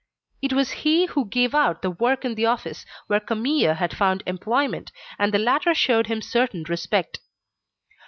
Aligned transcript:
It 0.41 0.51
was 0.51 0.71
he 0.81 1.05
who 1.05 1.25
gave 1.27 1.53
out 1.53 1.83
the 1.83 1.91
work 1.91 2.25
in 2.25 2.33
the 2.33 2.47
office 2.47 2.87
where 3.05 3.19
Camille 3.19 3.75
had 3.75 3.95
found 3.95 4.23
employment, 4.25 4.91
and 5.19 5.31
the 5.31 5.37
latter 5.37 5.75
showed 5.75 6.07
him 6.07 6.23
certain 6.23 6.63
respect. 6.63 7.19